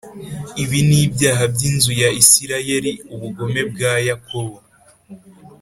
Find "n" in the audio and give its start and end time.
0.87-0.89